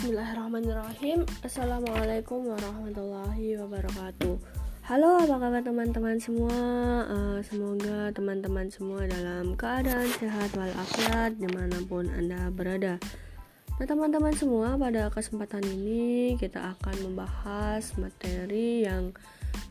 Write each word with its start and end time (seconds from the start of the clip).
Bismillahirrahmanirrahim. 0.00 1.28
Assalamualaikum 1.44 2.48
warahmatullahi 2.48 3.52
wabarakatuh. 3.60 4.32
Halo 4.88 5.20
apa 5.20 5.36
kabar 5.36 5.60
teman-teman 5.60 6.16
semua? 6.16 6.56
Uh, 7.04 7.36
Semoga 7.44 8.08
teman-teman 8.16 8.72
semua 8.72 9.04
dalam 9.04 9.52
keadaan 9.60 10.08
sehat 10.16 10.56
walafiat 10.56 11.36
Di 11.36 11.44
mana 11.52 11.84
pun 11.84 12.08
anda 12.16 12.48
berada. 12.48 12.96
Nah 13.76 13.84
teman-teman 13.84 14.32
semua 14.32 14.80
pada 14.80 15.12
kesempatan 15.12 15.68
ini 15.68 16.32
Kita 16.40 16.80
akan 16.80 16.96
membahas 17.04 17.92
materi 18.00 18.88
yang 18.88 19.12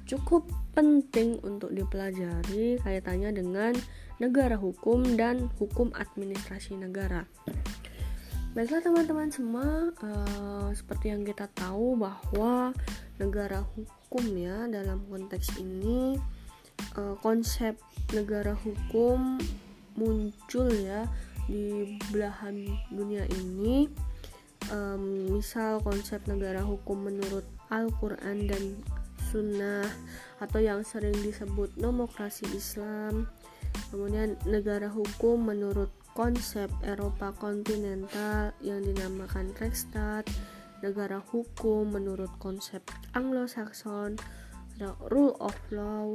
cukup 0.06 0.46
penting 0.78 1.42
untuk 1.42 1.74
dipelajari 1.74 2.78
Kaitannya 2.86 3.34
dengan 3.34 3.74
negara 4.22 4.62
hukum 4.62 5.18
dan 5.18 5.50
hukum 5.58 5.90
administrasi 5.98 6.78
negara 6.78 7.26
Baiklah 8.60 8.84
teman-teman 8.84 9.32
semua, 9.32 9.88
uh, 10.04 10.68
seperti 10.76 11.16
yang 11.16 11.24
kita 11.24 11.48
tahu 11.56 11.96
bahwa 11.96 12.76
negara 13.16 13.64
hukum 13.64 14.36
ya 14.36 14.68
dalam 14.68 15.00
konteks 15.08 15.64
ini 15.64 16.20
uh, 17.00 17.16
konsep 17.24 17.80
negara 18.12 18.52
hukum 18.60 19.40
muncul 19.96 20.68
ya 20.76 21.08
di 21.48 21.96
belahan 22.12 22.68
dunia 22.92 23.24
ini. 23.32 23.88
Um, 24.68 25.40
misal 25.40 25.80
konsep 25.80 26.20
negara 26.28 26.60
hukum 26.60 27.08
menurut 27.08 27.48
Al-Quran 27.72 28.44
dan 28.44 28.76
Sunnah 29.32 29.88
atau 30.44 30.60
yang 30.60 30.84
sering 30.84 31.16
disebut 31.24 31.80
nomokrasi 31.80 32.44
Islam. 32.52 33.24
Kemudian 33.90 34.38
negara 34.46 34.88
hukum 34.92 35.50
menurut 35.50 35.90
konsep 36.14 36.70
Eropa 36.86 37.34
kontinental 37.34 38.54
yang 38.62 38.84
dinamakan 38.84 39.56
Rechtsstaat, 39.56 40.28
negara 40.84 41.24
hukum 41.32 41.90
menurut 41.96 42.30
konsep 42.38 42.84
Anglo-Saxon, 43.16 44.20
rule 45.10 45.36
of 45.42 45.56
law, 45.74 46.14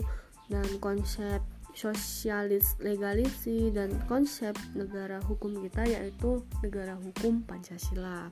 dan 0.49 0.67
konsep 0.79 1.41
sosialis 1.75 2.79
legalisi 2.79 3.75
dan 3.75 3.91
konsep 4.07 4.55
negara 4.79 5.19
hukum 5.27 5.59
kita 5.59 5.83
yaitu 5.83 6.47
negara 6.63 6.95
hukum 6.95 7.43
Pancasila. 7.43 8.31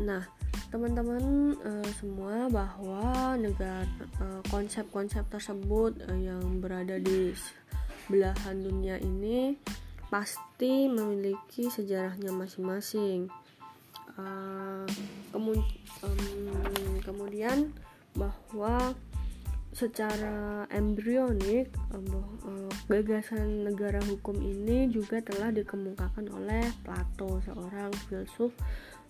Nah, 0.00 0.24
teman-teman 0.70 1.58
uh, 1.66 1.90
semua 1.98 2.46
bahwa 2.46 3.34
negara 3.34 3.82
uh, 4.22 4.38
konsep-konsep 4.54 5.26
tersebut 5.26 5.98
uh, 6.06 6.14
yang 6.14 6.62
berada 6.62 6.94
di 7.02 7.34
belahan 8.06 8.62
dunia 8.62 8.94
ini 9.02 9.58
pasti 10.14 10.86
memiliki 10.86 11.66
sejarahnya 11.66 12.30
masing-masing. 12.30 13.26
Uh, 14.14 14.86
kemu 15.34 15.58
um, 16.06 16.94
kemudian 17.02 17.74
bahwa 18.14 18.94
secara 19.70 20.66
embrionik 20.70 21.70
gagasan 22.90 23.62
negara 23.62 24.02
hukum 24.02 24.34
ini 24.42 24.90
juga 24.90 25.22
telah 25.22 25.54
dikemukakan 25.54 26.26
oleh 26.26 26.66
Plato 26.82 27.38
seorang 27.46 27.94
filsuf 28.10 28.50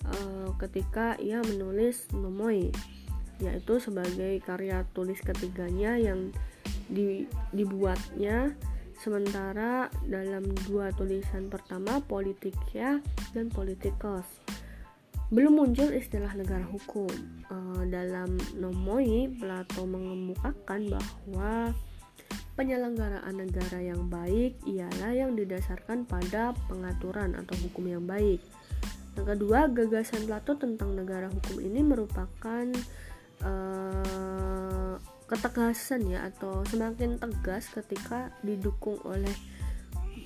uh, 0.06 0.54
ketika 0.60 1.16
ia 1.20 1.42
menulis 1.44 2.08
Nomoi 2.14 2.70
yaitu 3.40 3.80
sebagai 3.80 4.36
karya 4.44 4.84
tulis 4.92 5.16
ketiganya 5.24 5.96
yang 5.96 6.28
di, 6.92 7.24
dibuatnya 7.56 8.52
Sementara 9.00 9.88
dalam 10.04 10.44
dua 10.68 10.92
tulisan 10.92 11.48
pertama 11.48 12.04
Politika 12.04 13.00
dan 13.32 13.48
Politikos 13.48 14.28
belum 15.30 15.62
muncul 15.62 15.94
istilah 15.94 16.34
negara 16.34 16.66
hukum. 16.66 17.06
Uh, 17.46 17.86
dalam 17.86 18.34
Nomoi, 18.58 19.30
Plato 19.38 19.86
mengemukakan 19.86 20.90
bahwa 20.90 21.70
penyelenggaraan 22.58 23.38
negara 23.38 23.78
yang 23.78 24.10
baik 24.10 24.58
ialah 24.66 25.14
yang 25.14 25.38
didasarkan 25.38 26.02
pada 26.02 26.50
pengaturan 26.66 27.38
atau 27.38 27.54
hukum 27.62 27.86
yang 27.86 28.02
baik. 28.10 28.42
Yang 29.20 29.36
kedua, 29.36 29.68
gagasan 29.68 30.24
Plato 30.24 30.56
tentang 30.56 30.96
negara 30.96 31.28
hukum 31.28 31.60
ini 31.60 31.84
merupakan 31.84 32.64
uh, 33.44 34.96
ketegasan 35.28 36.08
ya 36.08 36.24
atau 36.32 36.64
semakin 36.64 37.20
tegas 37.20 37.68
ketika 37.68 38.32
didukung 38.40 38.96
oleh 39.04 39.36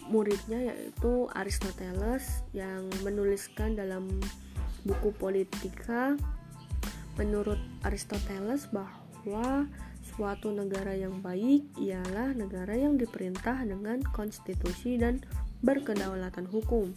muridnya 0.06 0.62
yaitu 0.70 1.26
Aristoteles 1.34 2.46
yang 2.54 2.86
menuliskan 3.02 3.74
dalam 3.74 4.06
buku 4.86 5.10
Politika 5.18 6.14
menurut 7.18 7.58
Aristoteles 7.82 8.70
bahwa 8.70 9.66
suatu 10.14 10.54
negara 10.54 10.94
yang 10.94 11.18
baik 11.18 11.66
ialah 11.82 12.30
negara 12.30 12.78
yang 12.78 12.94
diperintah 12.94 13.58
dengan 13.66 14.06
konstitusi 14.14 15.02
dan 15.02 15.18
berkedaulatan 15.66 16.46
hukum. 16.46 16.94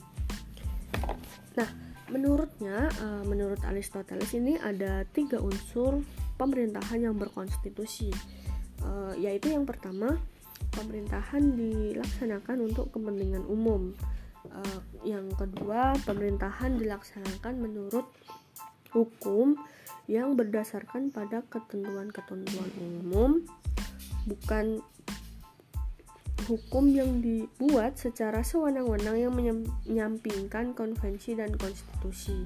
Menurutnya, 2.07 2.88
eh, 2.88 3.23
menurut 3.28 3.59
Aristoteles 3.68 4.31
ini 4.35 4.56
ada 4.56 5.03
tiga 5.12 5.44
unsur 5.44 6.00
pemerintahan 6.38 7.01
yang 7.01 7.16
berkonstitusi. 7.18 8.13
Uh, 8.78 9.09
yaitu 9.18 9.50
yang 9.50 9.66
pertama 9.66 10.22
pemerintahan 10.69 11.57
dilaksanakan 11.57 12.69
untuk 12.69 12.94
kepentingan 12.94 13.41
umum. 13.50 13.90
Uh, 14.53 14.79
yang 15.01 15.25
kedua 15.34 15.97
pemerintahan 16.06 16.78
dilaksanakan 16.78 17.57
menurut 17.57 18.06
hukum 18.94 19.57
yang 20.06 20.38
berdasarkan 20.38 21.09
pada 21.09 21.41
ketentuan-ketentuan 21.50 22.69
umum 23.01 23.41
bukan 24.29 24.79
hukum 26.46 26.86
yang 26.94 27.20
dibuat 27.25 27.98
secara 27.98 28.46
sewenang-wenang 28.46 29.18
yang 29.18 29.34
menyampingkan 29.34 30.78
konvensi 30.78 31.34
dan 31.34 31.58
konstitusi. 31.58 32.46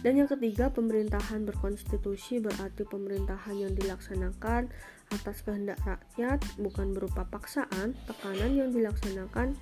Dan 0.00 0.16
yang 0.16 0.28
ketiga, 0.30 0.72
pemerintahan 0.72 1.44
berkonstitusi 1.44 2.40
berarti 2.40 2.88
pemerintahan 2.88 3.56
yang 3.60 3.72
dilaksanakan 3.76 4.72
atas 5.12 5.44
kehendak 5.44 5.78
rakyat, 5.84 6.40
bukan 6.56 6.96
berupa 6.96 7.28
paksaan, 7.28 7.94
tekanan 8.08 8.56
yang 8.56 8.70
dilaksanakan 8.72 9.54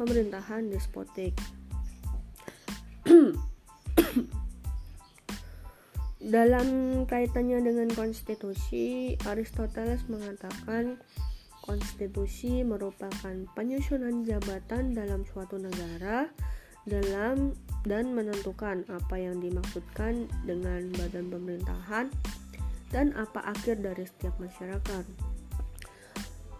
pemerintahan 0.00 0.72
despotik. 0.72 1.36
Dalam 6.20 6.68
kaitannya 7.08 7.64
dengan 7.64 7.88
konstitusi, 7.96 9.16
Aristoteles 9.24 10.04
mengatakan 10.08 11.00
konstitusi 11.70 12.66
merupakan 12.66 13.46
penyusunan 13.54 14.26
jabatan 14.26 14.90
dalam 14.90 15.22
suatu 15.22 15.54
negara 15.54 16.26
dalam 16.82 17.54
dan 17.86 18.10
menentukan 18.10 18.82
apa 18.90 19.14
yang 19.14 19.38
dimaksudkan 19.38 20.26
dengan 20.42 20.90
badan 20.98 21.30
pemerintahan 21.30 22.10
dan 22.90 23.14
apa 23.14 23.54
akhir 23.54 23.86
dari 23.86 24.02
setiap 24.02 24.34
masyarakat. 24.42 25.06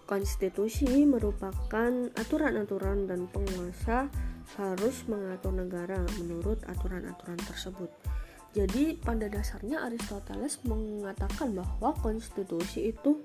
Konstitusi 0.06 1.02
merupakan 1.02 1.90
aturan-aturan 2.14 3.10
dan 3.10 3.26
penguasa 3.34 4.06
harus 4.62 5.02
mengatur 5.10 5.58
negara 5.58 6.06
menurut 6.22 6.62
aturan-aturan 6.70 7.38
tersebut. 7.50 7.90
Jadi 8.54 8.98
pada 8.98 9.26
dasarnya 9.26 9.82
Aristoteles 9.86 10.62
mengatakan 10.66 11.54
bahwa 11.54 11.94
konstitusi 11.98 12.94
itu 12.94 13.22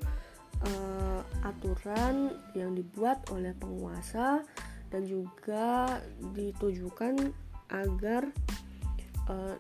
uh, 0.65 1.21
aturan 1.45 2.33
yang 2.57 2.73
dibuat 2.73 3.29
oleh 3.29 3.53
penguasa 3.53 4.41
dan 4.89 5.01
juga 5.06 5.97
ditujukan 6.33 7.33
agar 7.69 8.29
uh, 9.29 9.56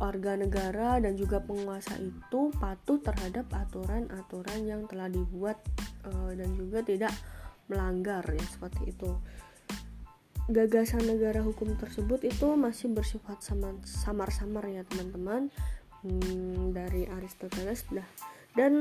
warga 0.00 0.34
negara 0.34 0.98
dan 0.98 1.14
juga 1.14 1.38
penguasa 1.38 1.94
itu 2.00 2.50
patuh 2.58 2.98
terhadap 2.98 3.46
aturan-aturan 3.54 4.60
yang 4.66 4.82
telah 4.90 5.06
dibuat 5.06 5.62
uh, 6.08 6.32
dan 6.34 6.50
juga 6.58 6.82
tidak 6.82 7.14
melanggar 7.70 8.26
ya 8.26 8.42
seperti 8.50 8.90
itu. 8.90 9.10
Gagasan 10.50 11.06
negara 11.06 11.38
hukum 11.38 11.78
tersebut 11.78 12.26
itu 12.26 12.58
masih 12.58 12.90
bersifat 12.90 13.46
samar-samar 13.86 14.66
ya 14.66 14.82
teman-teman 14.82 15.54
hmm, 16.02 16.74
dari 16.74 17.06
Aristoteles 17.06 17.86
dah 17.94 18.08
dan 18.56 18.72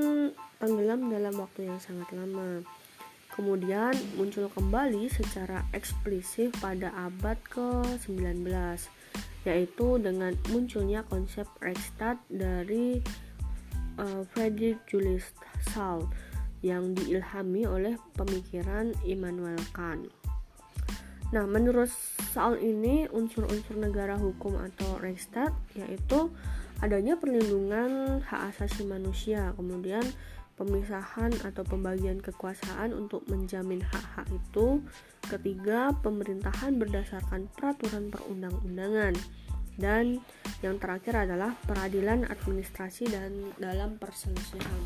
tenggelam 0.59 1.07
dalam 1.09 1.33
waktu 1.39 1.71
yang 1.71 1.79
sangat 1.79 2.11
lama. 2.13 2.63
Kemudian 3.31 3.95
muncul 4.19 4.51
kembali 4.51 5.07
secara 5.07 5.63
eksplisit 5.71 6.51
pada 6.59 6.91
abad 6.91 7.39
ke-19 7.47 8.43
yaitu 9.47 9.87
dengan 9.97 10.37
munculnya 10.53 11.01
konsep 11.07 11.49
Reichstag 11.63 12.21
dari 12.29 13.01
uh, 13.97 14.21
Friedrich 14.35 14.77
Julius 14.85 15.33
Saul 15.73 16.05
yang 16.61 16.93
diilhami 16.93 17.65
oleh 17.65 17.97
pemikiran 18.13 18.93
Immanuel 19.01 19.57
Kant. 19.73 20.05
Nah, 21.31 21.47
menurut 21.47 21.89
soal 22.35 22.59
ini 22.59 23.07
unsur-unsur 23.07 23.79
negara 23.79 24.19
hukum 24.19 24.59
atau 24.59 24.99
Rechtsstaat 24.99 25.55
yaitu 25.79 26.27
adanya 26.81 27.13
perlindungan 27.15 28.21
hak 28.25 28.53
asasi 28.53 28.83
manusia, 28.89 29.53
kemudian 29.53 30.03
pemisahan 30.57 31.33
atau 31.41 31.65
pembagian 31.65 32.21
kekuasaan 32.21 32.93
untuk 32.93 33.25
menjamin 33.29 33.81
hak-hak 33.81 34.27
itu. 34.29 34.81
Ketiga, 35.25 35.93
pemerintahan 36.01 36.77
berdasarkan 36.77 37.49
peraturan 37.53 38.09
perundang-undangan. 38.13 39.13
Dan 39.79 40.21
yang 40.61 40.77
terakhir 40.77 41.25
adalah 41.25 41.57
peradilan 41.65 42.27
administrasi 42.29 43.09
dan 43.09 43.55
dalam 43.57 43.97
perselisihan. 43.97 44.81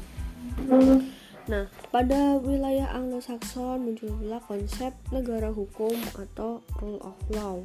Nah, 1.46 1.70
pada 1.94 2.42
wilayah 2.42 2.90
Anglo-Saxon 2.96 3.82
muncullah 3.82 4.42
konsep 4.46 4.94
negara 5.14 5.54
hukum 5.54 5.94
atau 6.18 6.66
rule 6.82 7.02
of 7.06 7.18
law 7.34 7.62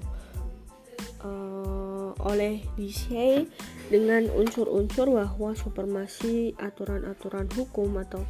uh, 1.25 1.90
oleh 2.25 2.65
DC 2.77 3.11
dengan 3.89 4.29
unsur-unsur 4.33 5.11
bahwa 5.11 5.57
supremasi 5.57 6.55
aturan-aturan 6.61 7.49
hukum 7.57 7.97
atau 8.01 8.25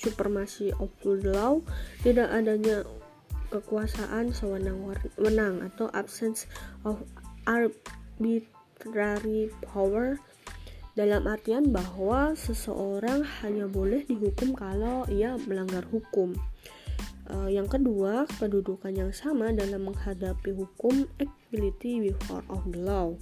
supremasi 0.00 0.74
of 0.82 0.90
the 1.04 1.30
law 1.30 1.62
tidak 2.02 2.32
adanya 2.34 2.82
kekuasaan 3.52 4.32
sewenang-wenang 4.32 5.60
atau 5.68 5.92
absence 5.92 6.48
of 6.88 7.04
arbitrary 7.44 9.52
power 9.60 10.16
dalam 10.92 11.24
artian 11.24 11.72
bahwa 11.72 12.36
seseorang 12.36 13.24
hanya 13.40 13.64
boleh 13.64 14.04
dihukum 14.04 14.52
kalau 14.52 15.08
ia 15.08 15.40
melanggar 15.48 15.84
hukum. 15.88 16.36
Uh, 17.32 17.48
yang 17.48 17.64
kedua, 17.64 18.28
kedudukan 18.36 18.92
yang 18.92 19.12
sama 19.14 19.54
dalam 19.56 19.88
menghadapi 19.88 20.52
hukum 20.52 21.08
equality 21.16 22.12
before 22.12 22.44
of 22.52 22.60
the 22.68 22.80
law. 22.82 23.16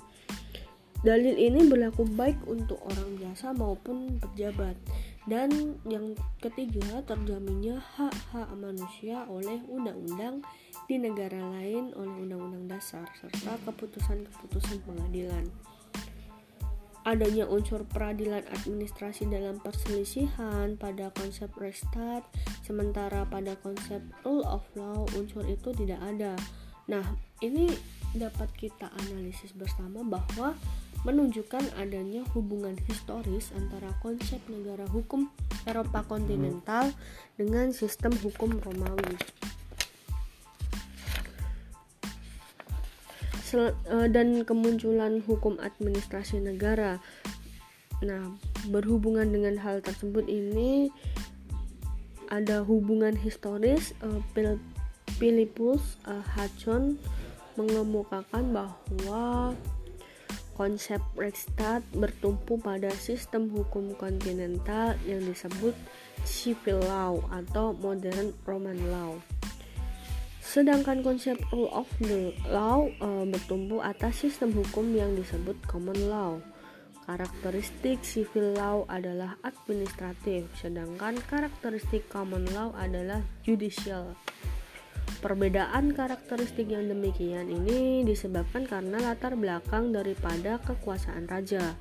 Dalil 1.00 1.32
ini 1.32 1.64
berlaku 1.64 2.04
baik 2.04 2.44
untuk 2.44 2.76
orang 2.84 3.16
biasa 3.16 3.56
maupun 3.56 4.20
pejabat. 4.20 4.76
Dan 5.24 5.80
yang 5.88 6.12
ketiga, 6.40 7.00
terjaminnya 7.04 7.80
hak-hak 7.96 8.48
manusia 8.56 9.24
oleh 9.28 9.60
undang-undang 9.68 10.44
di 10.88 11.00
negara 11.00 11.40
lain 11.56 11.92
oleh 11.96 12.14
undang-undang 12.24 12.66
dasar 12.66 13.06
serta 13.16 13.56
keputusan-keputusan 13.68 14.82
pengadilan 14.84 15.46
adanya 17.08 17.48
unsur 17.48 17.88
peradilan 17.88 18.44
administrasi 18.60 19.24
dalam 19.24 19.56
perselisihan 19.64 20.76
pada 20.76 21.08
konsep 21.16 21.48
restart 21.56 22.22
sementara 22.60 23.24
pada 23.24 23.56
konsep 23.64 24.04
rule 24.20 24.44
of 24.44 24.60
law 24.76 25.08
unsur 25.16 25.40
itu 25.48 25.72
tidak 25.72 26.00
ada 26.04 26.36
nah 26.84 27.04
ini 27.40 27.72
dapat 28.12 28.50
kita 28.58 28.92
analisis 29.06 29.56
bersama 29.56 30.04
bahwa 30.04 30.52
menunjukkan 31.04 31.64
adanya 31.80 32.24
hubungan 32.36 32.76
historis 32.84 33.52
antara 33.56 33.88
konsep 34.04 34.40
negara 34.52 34.84
hukum 34.88 35.32
Eropa 35.64 36.04
kontinental 36.04 36.92
dengan 37.40 37.72
sistem 37.72 38.12
hukum 38.20 38.60
Romawi. 38.60 39.16
Eh, 43.50 44.06
dan 44.14 44.46
kemunculan 44.46 45.18
hukum 45.26 45.58
administrasi 45.58 46.38
negara. 46.38 47.02
Nah, 47.98 48.30
berhubungan 48.70 49.26
dengan 49.26 49.58
hal 49.58 49.82
tersebut 49.82 50.30
ini 50.30 50.94
ada 52.30 52.62
hubungan 52.62 53.18
historis 53.18 53.90
uh, 54.06 54.22
uh, 54.38 56.22
Hudson 56.30 56.94
mengemukakan 57.58 58.54
bahwa 58.54 59.52
konsep 60.60 61.00
Rechtsstaat 61.16 61.80
bertumpu 61.96 62.60
pada 62.60 62.92
sistem 62.92 63.48
hukum 63.48 63.96
kontinental 63.96 64.92
yang 65.08 65.24
disebut 65.24 65.72
civil 66.28 66.84
law 66.84 67.16
atau 67.32 67.72
modern 67.80 68.36
Roman 68.44 68.76
law. 68.92 69.16
Sedangkan 70.44 71.00
konsep 71.00 71.40
rule 71.48 71.72
of 71.72 71.88
the 72.04 72.36
law 72.52 72.84
e, 72.84 73.08
bertumbuh 73.32 73.80
atas 73.80 74.20
sistem 74.20 74.52
hukum 74.52 74.92
yang 74.92 75.16
disebut 75.16 75.56
common 75.64 75.96
law. 76.12 76.36
Karakteristik 77.08 78.04
civil 78.04 78.52
law 78.52 78.84
adalah 78.84 79.40
administratif, 79.40 80.44
sedangkan 80.60 81.16
karakteristik 81.24 82.04
common 82.12 82.44
law 82.52 82.68
adalah 82.76 83.24
judicial. 83.40 84.12
Perbedaan 85.20 85.92
karakteristik 85.92 86.72
yang 86.72 86.88
demikian 86.88 87.52
ini 87.52 88.08
disebabkan 88.08 88.64
karena 88.64 88.96
latar 89.04 89.36
belakang 89.36 89.92
daripada 89.92 90.56
kekuasaan 90.64 91.28
raja. 91.28 91.76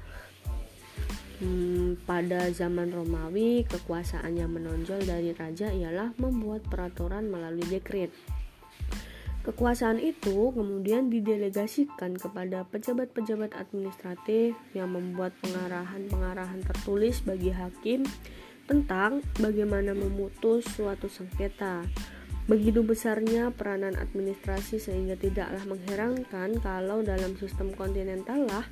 Hmm, 1.39 1.95
pada 2.03 2.51
zaman 2.51 2.91
Romawi, 2.91 3.63
kekuasaan 3.63 4.35
yang 4.35 4.51
menonjol 4.51 5.07
dari 5.07 5.31
raja 5.31 5.71
ialah 5.71 6.11
membuat 6.19 6.67
peraturan 6.67 7.31
melalui 7.31 7.63
dekret. 7.71 8.11
Kekuasaan 9.47 10.03
itu 10.03 10.51
kemudian 10.51 11.07
didelegasikan 11.07 12.19
kepada 12.19 12.67
pejabat-pejabat 12.67 13.55
administratif 13.55 14.51
yang 14.75 14.91
membuat 14.91 15.31
pengarahan-pengarahan 15.39 16.59
tertulis 16.59 17.23
bagi 17.23 17.55
hakim 17.55 18.03
tentang 18.67 19.23
bagaimana 19.39 19.95
memutus 19.95 20.67
suatu 20.75 21.07
sengketa. 21.07 21.87
Begitu 22.49 22.81
besarnya 22.81 23.53
peranan 23.53 23.93
administrasi 23.93 24.81
sehingga 24.81 25.13
tidaklah 25.13 25.61
mengherankan 25.69 26.57
kalau 26.57 27.05
dalam 27.05 27.37
sistem 27.37 27.69
kontinental 27.77 28.49
lah 28.49 28.65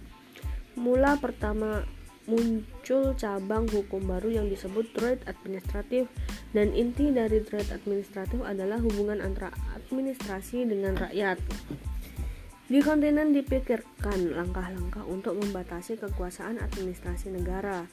mula 0.73 1.13
pertama 1.21 1.85
muncul 2.25 3.15
cabang 3.15 3.69
hukum 3.69 4.03
baru 4.03 4.41
yang 4.41 4.47
disebut 4.49 4.91
trade 4.97 5.23
administratif 5.29 6.09
dan 6.51 6.73
inti 6.73 7.13
dari 7.13 7.39
trade 7.45 7.69
administratif 7.69 8.41
adalah 8.43 8.81
hubungan 8.81 9.21
antara 9.21 9.53
administrasi 9.77 10.65
dengan 10.65 10.97
rakyat. 10.97 11.37
Di 12.67 12.83
kontinen 12.83 13.31
dipikirkan 13.31 14.35
langkah-langkah 14.35 15.07
untuk 15.07 15.39
membatasi 15.39 16.01
kekuasaan 16.01 16.59
administrasi 16.59 17.31
negara 17.31 17.87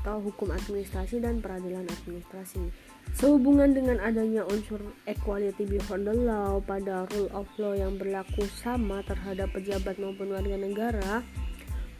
atau 0.00 0.24
hukum 0.24 0.48
administrasi 0.48 1.20
dan 1.20 1.44
peradilan 1.44 1.84
administrasi. 1.84 2.91
Sehubungan 3.12 3.76
dengan 3.76 4.00
adanya 4.00 4.42
unsur 4.48 4.80
equality 5.04 5.68
before 5.68 6.00
the 6.00 6.16
law 6.16 6.58
pada 6.64 7.04
rule 7.12 7.28
of 7.36 7.44
law 7.60 7.76
yang 7.76 8.00
berlaku 8.00 8.48
sama 8.64 9.04
terhadap 9.04 9.52
pejabat 9.52 10.00
maupun 10.00 10.32
warga 10.32 10.56
negara, 10.56 11.20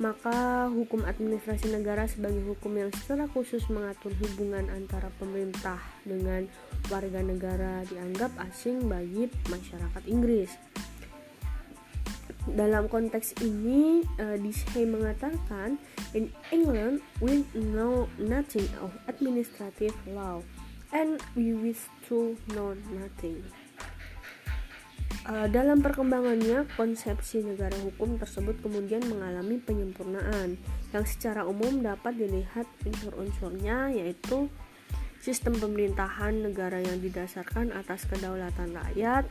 maka 0.01 0.67
hukum 0.73 1.05
administrasi 1.05 1.69
negara 1.69 2.09
sebagai 2.09 2.41
hukum 2.49 2.75
yang 2.75 2.91
secara 2.97 3.29
khusus 3.29 3.63
mengatur 3.69 4.11
hubungan 4.25 4.67
antara 4.73 5.13
pemerintah 5.21 5.79
dengan 6.03 6.49
warga 6.89 7.21
negara 7.21 7.85
dianggap 7.93 8.33
asing 8.49 8.89
bagi 8.89 9.29
masyarakat 9.53 10.03
Inggris. 10.09 10.51
Dalam 12.43 12.91
konteks 12.91 13.39
ini, 13.39 14.03
uh, 14.19 14.35
Disney 14.35 14.91
mengatakan, 14.91 15.79
in 16.17 16.35
England 16.51 16.99
we 17.23 17.47
know 17.55 18.11
nothing 18.19 18.67
of 18.83 18.91
administrative 19.07 19.95
law 20.11 20.43
and 20.93 21.19
we 21.33 21.57
wish 21.57 21.89
to 22.09 22.37
know 22.53 22.77
nothing. 22.93 23.41
Uh, 25.23 25.47
dalam 25.47 25.79
perkembangannya, 25.79 26.67
konsepsi 26.75 27.47
negara 27.47 27.79
hukum 27.79 28.19
tersebut 28.19 28.59
kemudian 28.59 29.07
mengalami 29.07 29.55
penyempurnaan 29.63 30.59
yang 30.91 31.05
secara 31.07 31.47
umum 31.47 31.79
dapat 31.79 32.19
dilihat 32.19 32.67
unsur-unsurnya 32.83 33.95
yaitu 33.95 34.51
sistem 35.23 35.55
pemerintahan 35.55 36.43
negara 36.43 36.83
yang 36.83 36.99
didasarkan 36.99 37.71
atas 37.71 38.11
kedaulatan 38.11 38.75
rakyat. 38.75 39.31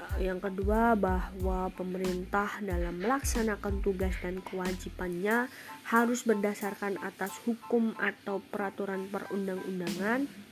Uh, 0.00 0.18
yang 0.24 0.40
kedua, 0.40 0.96
bahwa 0.96 1.68
pemerintah 1.76 2.56
dalam 2.64 2.96
melaksanakan 3.04 3.84
tugas 3.84 4.16
dan 4.24 4.40
kewajibannya 4.40 5.52
harus 5.84 6.24
berdasarkan 6.24 6.96
atas 7.04 7.36
hukum 7.44 7.92
atau 8.00 8.40
peraturan 8.40 9.04
perundang-undangan 9.12 10.49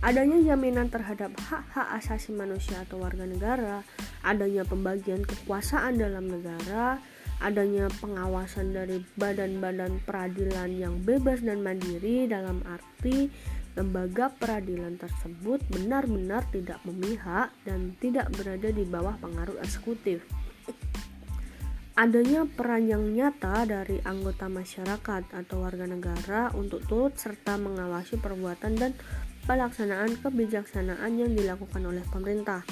adanya 0.00 0.52
jaminan 0.52 0.88
terhadap 0.88 1.36
hak-hak 1.36 1.88
asasi 2.00 2.32
manusia 2.32 2.80
atau 2.88 3.04
warga 3.04 3.28
negara, 3.28 3.84
adanya 4.24 4.64
pembagian 4.64 5.20
kekuasaan 5.24 6.00
dalam 6.00 6.28
negara, 6.28 6.96
adanya 7.40 7.88
pengawasan 8.00 8.72
dari 8.72 9.04
badan-badan 9.16 10.00
peradilan 10.04 10.72
yang 10.72 11.00
bebas 11.04 11.40
dan 11.44 11.60
mandiri 11.60 12.28
dalam 12.28 12.60
arti 12.68 13.28
lembaga 13.78 14.28
peradilan 14.34 14.98
tersebut 14.98 15.62
benar-benar 15.70 16.42
tidak 16.50 16.82
memihak 16.84 17.54
dan 17.62 17.94
tidak 18.02 18.28
berada 18.34 18.68
di 18.68 18.84
bawah 18.84 19.14
pengaruh 19.22 19.56
eksekutif. 19.62 20.24
Adanya 22.00 22.48
peran 22.48 22.88
yang 22.88 23.04
nyata 23.12 23.68
dari 23.68 24.00
anggota 24.08 24.48
masyarakat 24.48 25.36
atau 25.36 25.56
warga 25.60 25.84
negara 25.84 26.48
untuk 26.56 26.80
turut 26.88 27.12
serta 27.20 27.60
mengawasi 27.60 28.16
perbuatan 28.16 28.72
dan 28.80 28.96
pelaksanaan 29.50 30.14
kebijaksanaan 30.22 31.10
yang 31.18 31.34
dilakukan 31.34 31.82
oleh 31.82 32.06
pemerintah. 32.06 32.62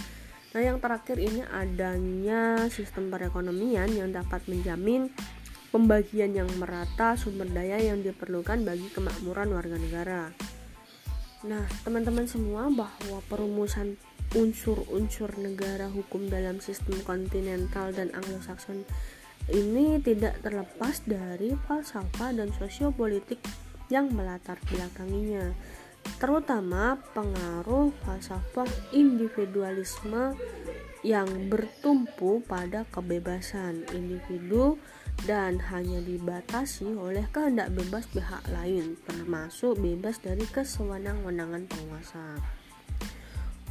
Nah, 0.54 0.62
yang 0.62 0.78
terakhir 0.78 1.18
ini 1.18 1.42
adanya 1.42 2.70
sistem 2.70 3.10
perekonomian 3.10 3.90
yang 3.90 4.14
dapat 4.14 4.46
menjamin 4.46 5.10
pembagian 5.74 6.38
yang 6.38 6.46
merata 6.54 7.18
sumber 7.18 7.50
daya 7.50 7.82
yang 7.82 7.98
diperlukan 8.06 8.62
bagi 8.62 8.86
kemakmuran 8.94 9.50
warga 9.58 9.74
negara. 9.74 10.22
Nah, 11.50 11.66
teman-teman 11.82 12.30
semua 12.30 12.70
bahwa 12.70 13.18
perumusan 13.26 13.98
unsur-unsur 14.38 15.34
negara 15.34 15.90
hukum 15.90 16.30
dalam 16.30 16.62
sistem 16.62 17.02
kontinental 17.02 17.90
dan 17.90 18.14
Anglo-Saxon 18.14 18.86
ini 19.50 19.98
tidak 19.98 20.46
terlepas 20.46 21.02
dari 21.02 21.58
falsafah 21.66 22.38
dan 22.38 22.54
sosiopolitik 22.54 23.42
yang 23.88 24.12
melatar 24.12 24.60
belakanginya, 24.68 25.56
terutama 26.16 26.96
pengaruh 27.12 27.92
falsafah 28.02 28.68
individualisme 28.96 30.32
yang 31.06 31.28
bertumpu 31.52 32.42
pada 32.48 32.88
kebebasan 32.90 33.86
individu 33.94 34.80
dan 35.26 35.58
hanya 35.74 35.98
dibatasi 36.02 36.94
oleh 36.94 37.26
kehendak 37.34 37.74
bebas 37.74 38.06
pihak 38.10 38.42
lain, 38.54 38.94
termasuk 39.06 39.78
bebas 39.78 40.22
dari 40.22 40.46
kesewenang-wenangan 40.46 41.66
penguasa. 41.66 42.38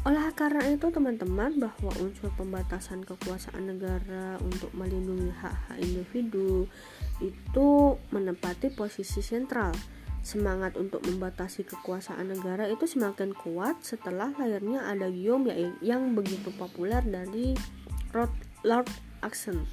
Oleh 0.07 0.23
karena 0.39 0.63
itu, 0.71 0.87
teman-teman, 0.87 1.59
bahwa 1.59 1.91
unsur 1.99 2.31
pembatasan 2.39 3.03
kekuasaan 3.03 3.75
negara 3.75 4.39
untuk 4.39 4.71
melindungi 4.71 5.35
hak-hak 5.35 5.77
individu 5.83 6.63
itu 7.19 7.67
menempati 8.15 8.71
posisi 8.71 9.19
sentral. 9.19 9.75
Semangat 10.27 10.75
untuk 10.75 10.99
membatasi 11.07 11.63
kekuasaan 11.63 12.27
negara 12.35 12.67
itu 12.67 12.83
semakin 12.83 13.31
kuat 13.31 13.79
setelah 13.79 14.35
lahirnya 14.35 14.83
ada 14.83 15.07
gium 15.07 15.47
yang 15.79 16.11
begitu 16.19 16.51
populer 16.59 16.99
dari 17.07 17.55
Lord 18.67 18.91
Acton 19.23 19.63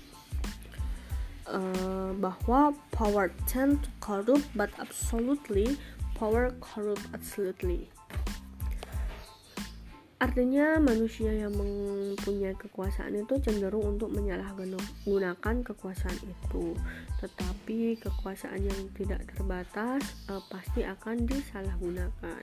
uh, 1.50 2.14
bahwa 2.14 2.70
power 2.94 3.34
tend 3.50 3.82
to 3.82 3.90
corrupt 3.98 4.46
but 4.54 4.70
absolutely 4.78 5.74
power 6.14 6.54
corrupt 6.62 7.02
absolutely 7.10 7.90
artinya 10.22 10.78
manusia 10.78 11.30
yang 11.34 11.52
mempunyai 11.54 12.54
kekuasaan 12.54 13.18
itu 13.18 13.38
cenderung 13.42 13.98
untuk 13.98 14.14
menyalahgunakan 14.14 15.56
kekuasaan 15.66 16.18
itu. 16.22 16.74
Tetapi 17.18 17.98
kekuasaan 17.98 18.62
yang 18.62 18.80
tidak 18.94 19.26
terbatas 19.34 20.02
uh, 20.30 20.42
pasti 20.48 20.86
akan 20.86 21.26
disalahgunakan. 21.26 22.42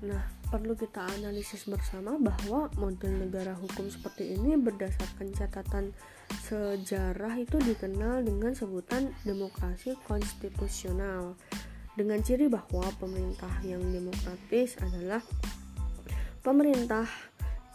Nah 0.00 0.24
perlu 0.48 0.74
kita 0.74 1.06
analisis 1.20 1.68
bersama 1.68 2.16
bahwa 2.18 2.72
model 2.80 3.22
negara 3.22 3.54
hukum 3.54 3.86
seperti 3.86 4.34
ini 4.34 4.58
berdasarkan 4.58 5.30
catatan 5.36 5.94
sejarah 6.48 7.38
itu 7.38 7.60
dikenal 7.60 8.26
dengan 8.26 8.56
sebutan 8.56 9.12
demokrasi 9.22 9.94
konstitusional. 10.08 11.36
Dengan 11.94 12.22
ciri 12.22 12.48
bahwa 12.48 12.86
pemerintah 12.96 13.50
yang 13.60 13.82
demokratis 13.92 14.78
adalah 14.80 15.20
pemerintah 16.40 17.06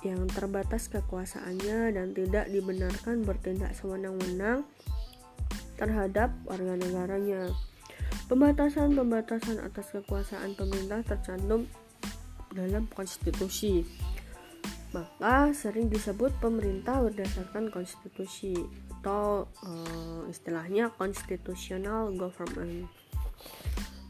yang 0.06 0.30
terbatas 0.30 0.86
kekuasaannya 0.94 1.98
dan 1.98 2.14
tidak 2.14 2.46
dibenarkan 2.54 3.26
bertindak 3.26 3.74
sewenang-wenang 3.74 4.66
terhadap 5.82 6.30
warga 6.46 6.78
negaranya. 6.78 7.50
Pembatasan-pembatasan 8.26 9.62
atas 9.62 9.94
kekuasaan 9.94 10.58
pemerintah 10.58 11.02
tercantum 11.06 11.70
dalam 12.54 12.90
konstitusi. 12.90 13.86
Maka 14.96 15.52
sering 15.52 15.92
disebut 15.92 16.32
pemerintah 16.40 17.04
berdasarkan 17.04 17.68
konstitusi 17.68 18.56
atau 19.02 19.46
uh, 19.62 20.24
istilahnya 20.32 20.90
constitutional 20.96 22.16
government. 22.16 22.88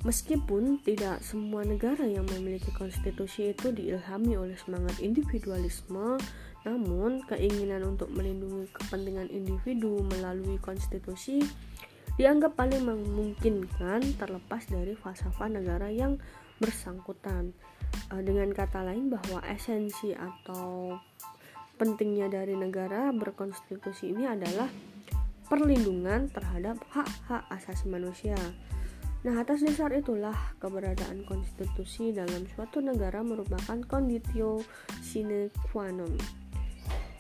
Meskipun 0.06 0.86
tidak 0.86 1.26
semua 1.26 1.66
negara 1.66 2.06
yang 2.06 2.30
memiliki 2.30 2.70
konstitusi 2.78 3.58
itu 3.58 3.74
diilhami 3.74 4.38
oleh 4.38 4.54
semangat 4.54 5.02
individualisme, 5.02 6.22
namun 6.62 7.26
keinginan 7.26 7.82
untuk 7.82 8.14
melindungi 8.14 8.70
kepentingan 8.70 9.34
individu 9.34 10.06
melalui 10.14 10.62
konstitusi 10.62 11.42
dianggap 12.22 12.54
paling 12.54 12.86
memungkinkan 12.86 14.16
terlepas 14.22 14.70
dari 14.70 14.94
falsafah 14.94 15.50
negara 15.50 15.90
yang 15.90 16.22
bersangkutan. 16.62 17.58
Uh, 18.14 18.22
dengan 18.22 18.54
kata 18.54 18.86
lain 18.86 19.10
bahwa 19.10 19.42
esensi 19.50 20.14
atau 20.14 21.02
pentingnya 21.82 22.30
dari 22.30 22.54
negara 22.54 23.10
berkonstitusi 23.10 24.14
ini 24.14 24.30
adalah 24.30 24.70
perlindungan 25.50 26.30
terhadap 26.30 26.78
hak-hak 26.94 27.44
asasi 27.52 27.90
manusia. 27.90 28.38
Nah, 29.26 29.42
atas 29.42 29.66
dasar 29.66 29.90
itulah 29.90 30.38
keberadaan 30.62 31.26
konstitusi 31.26 32.14
dalam 32.14 32.46
suatu 32.54 32.78
negara 32.78 33.26
merupakan 33.26 33.82
conditio 33.90 34.62
sine 35.02 35.50
qua 35.74 35.90
non. 35.90 36.14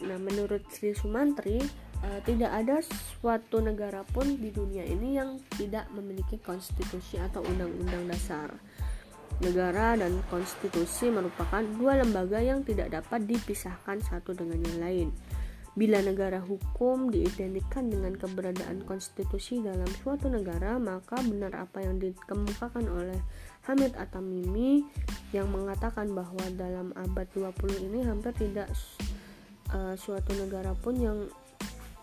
Nah, 0.05 0.21
menurut 0.21 0.69
Sri 0.69 0.93
Sumantri, 0.93 1.57
uh, 2.05 2.21
tidak 2.21 2.53
ada 2.53 2.77
suatu 2.85 3.57
negara 3.57 4.05
pun 4.05 4.37
di 4.37 4.53
dunia 4.53 4.85
ini 4.85 5.17
yang 5.17 5.41
tidak 5.57 5.89
memiliki 5.97 6.37
konstitusi 6.37 7.17
atau 7.17 7.41
undang-undang 7.41 8.05
dasar. 8.05 8.53
Negara 9.41 9.97
dan 9.97 10.21
konstitusi 10.29 11.09
merupakan 11.09 11.65
dua 11.81 12.05
lembaga 12.05 12.37
yang 12.37 12.61
tidak 12.61 13.01
dapat 13.01 13.25
dipisahkan 13.25 13.97
satu 14.05 14.37
dengan 14.37 14.61
yang 14.61 14.77
lain. 14.77 15.07
Bila 15.75 15.99
negara 15.99 16.39
hukum 16.39 17.11
diidentikan 17.11 17.91
dengan 17.91 18.15
keberadaan 18.15 18.87
konstitusi 18.87 19.59
dalam 19.59 19.91
suatu 19.99 20.31
negara, 20.31 20.79
maka 20.79 21.19
benar 21.19 21.51
apa 21.51 21.83
yang 21.83 21.99
dikemukakan 21.99 22.87
oleh 22.87 23.19
Hamid 23.67 23.91
Atamimi 23.99 24.87
yang 25.35 25.51
mengatakan 25.51 26.15
bahwa 26.15 26.47
dalam 26.55 26.95
abad 26.95 27.27
20 27.35 27.91
ini 27.91 28.07
hampir 28.07 28.31
tidak 28.39 28.71
uh, 29.75 29.99
suatu 29.99 30.31
negara 30.39 30.71
pun 30.79 30.95
yang 30.95 31.27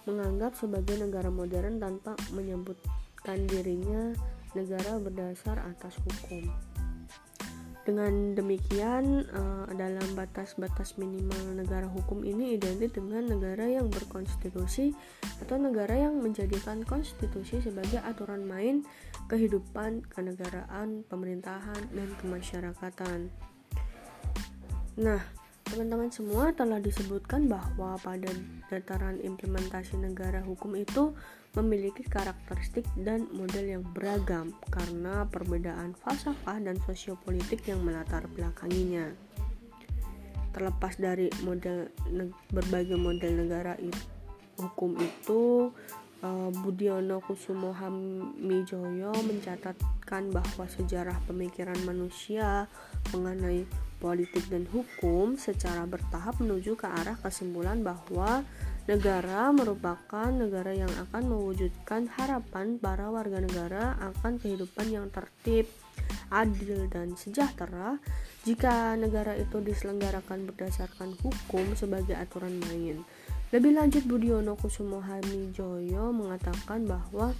menganggap 0.04 0.52
sebagai 0.52 1.00
negara 1.00 1.32
modern 1.32 1.80
tanpa 1.80 2.12
menyebutkan 2.36 3.48
dirinya 3.48 4.12
negara 4.52 5.00
berdasar 5.00 5.56
atas 5.64 5.96
hukum. 6.04 6.71
Dengan 7.82 8.38
demikian, 8.38 9.26
uh, 9.34 9.66
dalam 9.74 10.06
batas-batas 10.14 10.94
minimal 11.02 11.58
negara 11.58 11.90
hukum 11.90 12.22
ini 12.22 12.54
identik 12.54 12.94
dengan 12.94 13.26
negara 13.26 13.66
yang 13.66 13.90
berkonstitusi 13.90 14.94
atau 15.42 15.58
negara 15.58 15.98
yang 15.98 16.22
menjadikan 16.22 16.86
konstitusi 16.86 17.58
sebagai 17.58 17.98
aturan 18.06 18.46
main 18.46 18.86
kehidupan 19.26 20.06
kenegaraan, 20.06 21.02
pemerintahan, 21.10 21.90
dan 21.90 22.08
kemasyarakatan. 22.22 23.34
Nah, 25.02 25.41
teman-teman 25.72 26.12
semua 26.12 26.52
telah 26.52 26.76
disebutkan 26.84 27.48
bahwa 27.48 27.96
pada 28.04 28.28
dataran 28.68 29.16
implementasi 29.24 29.96
negara 29.96 30.44
hukum 30.44 30.76
itu 30.76 31.16
memiliki 31.56 32.04
karakteristik 32.04 32.84
dan 33.00 33.24
model 33.32 33.80
yang 33.80 33.84
beragam 33.96 34.52
karena 34.68 35.24
perbedaan 35.32 35.96
falsafah 35.96 36.60
dan 36.60 36.76
sosiopolitik 36.84 37.64
yang 37.64 37.80
melatar 37.80 38.28
belakanginya. 38.28 39.16
Terlepas 40.52 41.00
dari 41.00 41.32
model 41.40 41.88
berbagai 42.52 43.00
model 43.00 43.32
negara 43.32 43.72
hukum 44.60 44.92
itu, 45.00 45.72
uh, 46.20 46.50
Budiono 46.52 47.24
Kusumo 47.24 47.72
Hamijoyo 47.72 49.16
mencatatkan 49.24 50.28
bahwa 50.28 50.68
sejarah 50.68 51.16
pemikiran 51.24 51.80
manusia 51.88 52.68
mengenai 53.16 53.64
politik 54.02 54.50
dan 54.50 54.66
hukum 54.74 55.38
secara 55.38 55.86
bertahap 55.86 56.42
menuju 56.42 56.74
ke 56.74 56.90
arah 56.90 57.14
kesimpulan 57.22 57.86
bahwa 57.86 58.42
Negara 58.82 59.54
merupakan 59.54 60.26
negara 60.34 60.74
yang 60.74 60.90
akan 60.90 61.30
mewujudkan 61.30 62.10
harapan 62.18 62.82
para 62.82 63.14
warga 63.14 63.38
negara 63.38 63.94
akan 64.10 64.42
kehidupan 64.42 64.90
yang 64.90 65.06
tertib, 65.14 65.70
adil, 66.34 66.90
dan 66.90 67.14
sejahtera 67.14 68.02
jika 68.42 68.98
negara 68.98 69.38
itu 69.38 69.62
diselenggarakan 69.62 70.50
berdasarkan 70.50 71.14
hukum 71.22 71.78
sebagai 71.78 72.18
aturan 72.18 72.58
main. 72.58 73.06
Lebih 73.54 73.70
lanjut 73.78 74.02
Budiono 74.02 74.58
Kusumo 74.58 74.98
Hamijoyo 74.98 76.10
mengatakan 76.10 76.82
bahwa 76.82 77.38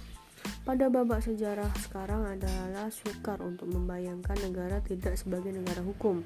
pada 0.63 0.87
babak 0.87 1.23
sejarah 1.23 1.69
sekarang 1.79 2.27
adalah 2.27 2.87
sukar 2.89 3.39
untuk 3.43 3.67
membayangkan 3.71 4.37
negara 4.43 4.79
tidak 4.83 5.15
sebagai 5.15 5.51
negara 5.51 5.83
hukum 5.83 6.23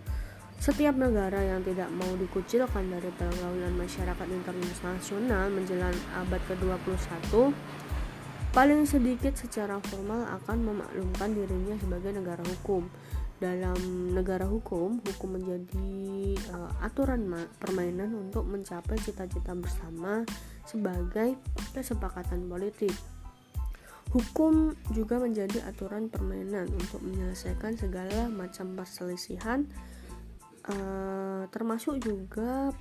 setiap 0.58 0.98
negara 0.98 1.38
yang 1.38 1.62
tidak 1.62 1.86
mau 1.94 2.10
dikucilkan 2.18 2.90
dari 2.90 3.14
pergaulan 3.14 3.78
masyarakat 3.78 4.28
internasional 4.34 5.54
menjelang 5.54 5.94
abad 6.18 6.42
ke-21 6.50 7.54
paling 8.58 8.90
sedikit 8.90 9.38
secara 9.38 9.78
formal 9.86 10.26
akan 10.42 10.58
memaklumkan 10.66 11.30
dirinya 11.30 11.78
sebagai 11.78 12.10
negara 12.10 12.42
hukum. 12.42 12.90
Dalam 13.38 13.78
negara 14.18 14.50
hukum, 14.50 14.98
hukum 14.98 15.38
menjadi 15.38 16.34
uh, 16.58 16.74
aturan 16.82 17.30
permainan 17.62 18.18
untuk 18.18 18.50
mencapai 18.50 18.98
cita-cita 18.98 19.54
bersama 19.54 20.26
sebagai 20.66 21.38
kesepakatan 21.70 22.50
politik. 22.50 22.90
Hukum 24.18 24.74
juga 24.98 25.22
menjadi 25.22 25.62
aturan 25.70 26.10
permainan 26.10 26.66
untuk 26.74 27.06
menyelesaikan 27.06 27.78
segala 27.78 28.26
macam 28.34 28.74
perselisihan 28.74 29.70
uh, 30.74 31.46
termasuk 31.54 32.02
juga 32.02 32.74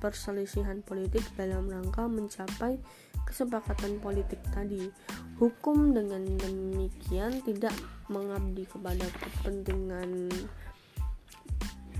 perselisihan 0.00 0.80
politik 0.80 1.20
dalam 1.36 1.68
rangka 1.68 2.08
mencapai 2.08 2.80
kesepakatan 3.28 4.00
politik 4.00 4.40
tadi. 4.48 4.88
Hukum 5.36 5.92
dengan 5.92 6.24
demikian 6.40 7.44
tidak 7.44 7.76
mengabdi 8.08 8.64
kepada 8.64 9.04
kepentingan 9.12 10.32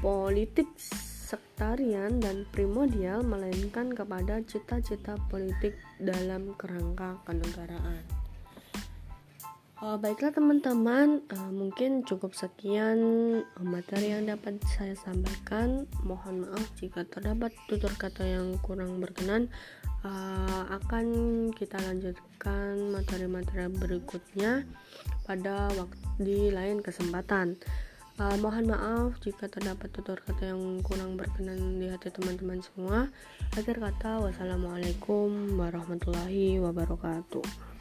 politik 0.00 0.72
sektarian 0.80 2.24
dan 2.24 2.48
primordial 2.56 3.20
melainkan 3.20 3.92
kepada 3.92 4.40
cita-cita 4.48 5.20
politik 5.28 5.76
dalam 6.00 6.56
kerangka 6.56 7.20
kenegaraan. 7.28 8.21
Uh, 9.82 9.98
baiklah 9.98 10.30
teman-teman, 10.30 11.26
uh, 11.34 11.50
mungkin 11.50 12.06
cukup 12.06 12.38
sekian 12.38 13.02
uh, 13.42 13.66
materi 13.66 14.14
yang 14.14 14.30
dapat 14.30 14.62
saya 14.78 14.94
sampaikan. 14.94 15.90
Mohon 16.06 16.46
maaf 16.46 16.70
jika 16.78 17.02
terdapat 17.02 17.50
tutur 17.66 17.90
kata 17.98 18.22
yang 18.22 18.62
kurang 18.62 19.02
berkenan. 19.02 19.50
Uh, 20.06 20.70
akan 20.70 21.06
kita 21.58 21.82
lanjutkan 21.82 22.94
materi-materi 22.94 23.66
berikutnya 23.74 24.62
pada 25.26 25.66
waktu 25.74 25.98
di 26.22 26.54
lain 26.54 26.78
kesempatan. 26.78 27.58
Uh, 28.22 28.38
mohon 28.38 28.70
maaf 28.70 29.18
jika 29.18 29.50
terdapat 29.50 29.90
tutur 29.90 30.22
kata 30.22 30.54
yang 30.54 30.78
kurang 30.86 31.18
berkenan 31.18 31.82
di 31.82 31.90
hati 31.90 32.14
teman-teman 32.14 32.62
semua. 32.62 33.10
Akhir 33.58 33.82
kata, 33.82 34.30
wassalamualaikum 34.30 35.58
warahmatullahi 35.58 36.62
wabarakatuh. 36.62 37.71